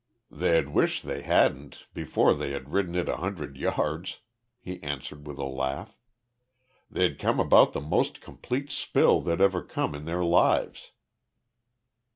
[0.31, 4.17] "They'd wish they hadn't before they had ridden it a hundred yards,"
[4.59, 5.95] he answered with a laugh.
[6.89, 10.93] "They'd come about the most complete spill they'd ever come in their lives."